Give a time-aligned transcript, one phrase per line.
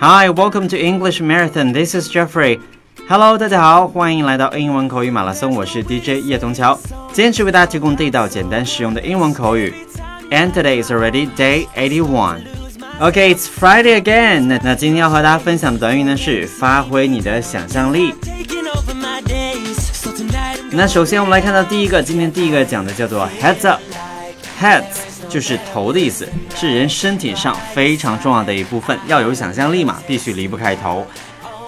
[0.00, 1.72] Hi, welcome to English Marathon.
[1.72, 2.60] This is Jeffrey.
[3.08, 5.52] Hello，大家好，欢迎来到英文口语马拉松。
[5.56, 6.78] 我是 DJ 叶宗桥，
[7.12, 9.74] 坚持为大家提供地道、简单、实用的英文口语。
[10.30, 12.42] And today is already day eighty-one.
[13.00, 14.42] OK, it's Friday again.
[14.42, 18.14] 那那今天要和大家分享的短语呢是发挥你的想象力。
[20.70, 23.80] 那首先我们来看到第一个，今天第一个讲的叫做 heads up.
[24.60, 25.17] Heads.。
[25.27, 31.05] heads 就是头的意思，是人身体上非常重要的一部分，要有想象力嘛，必须离不开头。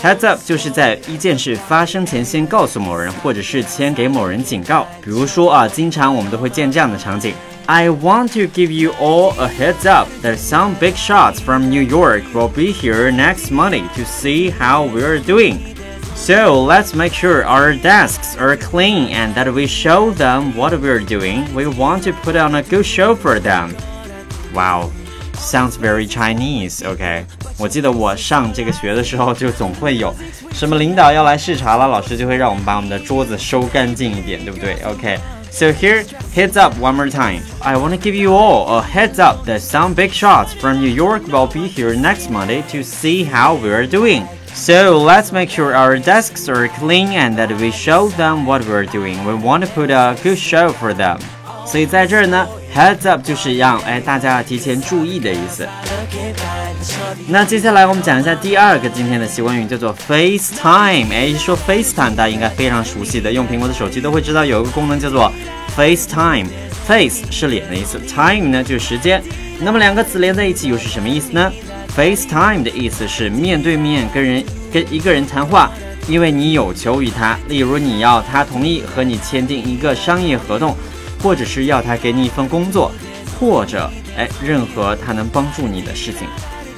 [0.02, 4.88] Heads up 就是在一件事发生前先告诉某人，或者是先给某人警告。
[5.02, 7.34] 比如说啊，经常我们都会见这样的场景：
[7.66, 12.24] I want to give you all a heads up that some big shots from New York
[12.34, 15.69] will be here next Monday to see how we're doing.
[16.20, 21.04] So let's make sure our desks are clean and that we show them what we're
[21.06, 21.46] doing.
[21.54, 23.76] We want to put on a good show for them.
[24.54, 24.92] Wow.
[25.34, 27.26] Sounds very Chinese, OK？
[27.58, 30.16] 我记得我上这个学的时候，就总会有
[30.54, 34.78] 什么领导要来视察了，老师就会让我们把我们的桌子收干净一点，对不对？
[34.86, 37.42] OK？So here, heads up one more time.
[37.62, 40.90] I want to give you all a heads up that some big shots from New
[40.90, 44.26] York will be here next Monday to see how we're doing.
[44.55, 48.85] So let's make sure our desks are clean and that we show them what we're
[48.85, 49.25] doing.
[49.25, 51.19] We want to put a good show for them.
[51.67, 55.67] 所以在这儿呢，heads up 就是让哎大家提前注意的意思。
[57.29, 61.13] 那接下来我们讲一下第二个今天的习惯语，叫做 FaceTime。
[61.13, 65.33] 哎，说 FaceTime，大家应该非常熟悉的，用苹果的手机都会知道有一个功能叫做
[65.77, 66.47] FaceTime。
[66.87, 69.23] Face 是脸的意思，Time 呢就是时间。
[69.61, 71.53] 那么两个词连在一起又是什么意思呢
[71.96, 75.72] ？FaceTime 的意思是面对面跟人跟一个人谈话，
[76.08, 80.76] 因为你有求于他，例如你要他同意和你签订一个商业合同。
[81.24, 82.92] 或者是要他给你一份工作，
[83.40, 86.28] 或者哎，任何他能帮助你的事情。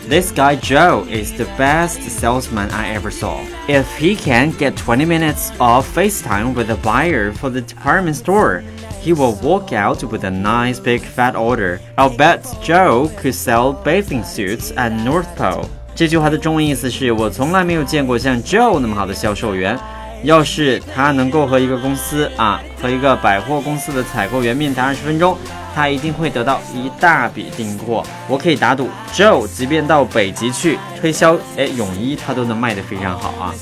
[0.08, 3.40] This guy Joe is the best salesman I ever saw.
[3.68, 8.62] If he can get 20 minutes of FaceTime with a buyer for the department store,
[9.05, 11.81] he will walk out with a nice big fat order.
[11.97, 15.67] I'll bet Joe could sell bathing suits at North Pole.
[15.95, 19.79] 这句话的中文意思是我从来没有见过像 Joe 那么好的销售员。
[20.25, 25.37] 要是他能够和一个公司啊，和一个百货公司的采购员面谈二十分钟，
[25.75, 28.05] 他一定会得到一大笔订货。
[28.29, 33.53] 我可以打赌，Joe 即便到北极去推销哎泳衣，他都能卖得非常好啊。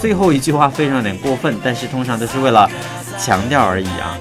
[0.00, 2.68] 最后一句话非常有点过分，但是通常都是为了
[3.18, 4.16] 强调而已啊。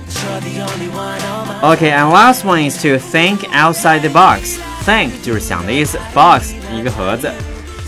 [1.62, 4.58] Okay, and last one is to think outside the box.
[4.86, 7.32] Think 就是想的意思，box 一个盒子。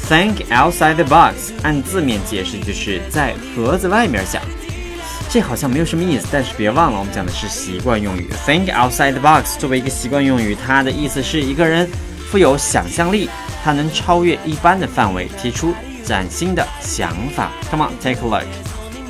[0.10, 4.42] Think outside the box，按字面解释就是在盒子外面想。
[5.30, 8.30] 这好像没有什么意思，但是别忘了，我们讲的是习惯用语。
[8.46, 11.90] Think outside the box 作为一个习惯用语，它的意思是一个人
[12.30, 13.30] 富有想象力，
[13.64, 15.74] 他能超越一般的范围，提出
[16.11, 17.51] 崭新的想法。
[17.71, 18.47] Come on, take a look.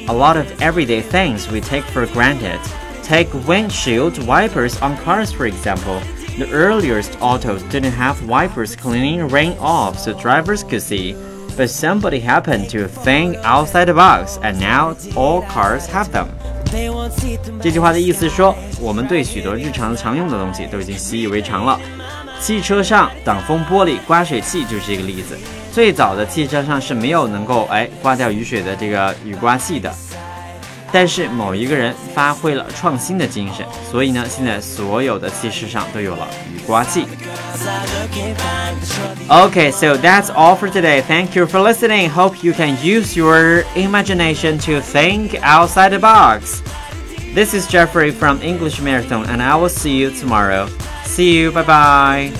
[0.08, 2.58] A lot of everyday things we take for granted.
[3.02, 6.00] Take windshield wipers on cars, for example.
[6.38, 11.14] The earliest autos didn't have wipers cleaning rain off so drivers could see,
[11.56, 16.26] but somebody happened to think outside the box, and now all cars have them.
[17.62, 21.80] 这句话的意思是说，我们对许多日常常用的东西都已经习以为常了。
[22.40, 25.38] 汽车上挡风玻璃、刮水器就是一个例子。
[25.72, 29.92] 最早的汽车上是没有能够哎刮掉雨水的这个雨刮器的。
[30.92, 37.06] 但是某一个人发挥了创新的精神，所以呢，现在所有的汽车上都有了雨刮器。
[39.28, 41.02] Okay, so that's all for today.
[41.02, 42.08] Thank you for listening.
[42.08, 46.62] Hope you can use your imagination to think outside the box.
[47.34, 50.68] This is Jeffrey from English Marathon, and I will see you tomorrow.
[51.04, 51.50] See you.
[51.50, 52.32] Bye bye.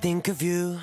[0.00, 0.80] Think of you